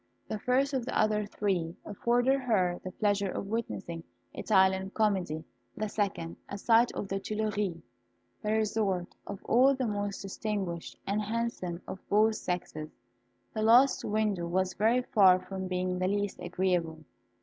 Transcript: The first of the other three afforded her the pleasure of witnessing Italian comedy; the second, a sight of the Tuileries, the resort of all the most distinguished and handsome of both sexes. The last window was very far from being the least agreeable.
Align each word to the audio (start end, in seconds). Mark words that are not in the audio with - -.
The 0.27 0.39
first 0.39 0.73
of 0.73 0.83
the 0.83 0.97
other 0.99 1.27
three 1.27 1.75
afforded 1.85 2.39
her 2.39 2.81
the 2.83 2.89
pleasure 2.91 3.29
of 3.29 3.45
witnessing 3.45 4.03
Italian 4.33 4.89
comedy; 4.89 5.43
the 5.77 5.87
second, 5.89 6.37
a 6.49 6.57
sight 6.57 6.91
of 6.93 7.07
the 7.07 7.19
Tuileries, 7.19 7.83
the 8.41 8.51
resort 8.53 9.13
of 9.27 9.45
all 9.45 9.75
the 9.75 9.85
most 9.85 10.23
distinguished 10.23 10.97
and 11.05 11.21
handsome 11.21 11.83
of 11.87 11.99
both 12.09 12.33
sexes. 12.37 12.89
The 13.53 13.61
last 13.61 14.03
window 14.03 14.47
was 14.47 14.73
very 14.73 15.03
far 15.03 15.39
from 15.39 15.67
being 15.67 15.99
the 15.99 16.07
least 16.07 16.39
agreeable. 16.39 17.03